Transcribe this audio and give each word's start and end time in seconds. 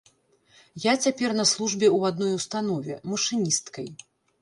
Я 0.85 0.93
цяпер 1.07 1.29
на 1.41 1.45
службе 1.53 1.87
ў 1.97 2.13
адной 2.13 2.35
установе, 2.41 3.01
машыністкай. 3.15 3.97